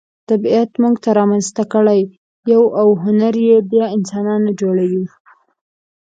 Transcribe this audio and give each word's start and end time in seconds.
طبیعت 0.29 0.71
موږ 0.81 0.95
را 1.17 1.23
منځته 1.31 1.63
کړي 1.73 2.01
یو 2.51 2.63
او 2.81 2.87
هنر 3.03 3.33
بیا 3.71 3.85
انسانان 3.97 4.43
جوړوي. 4.59 5.05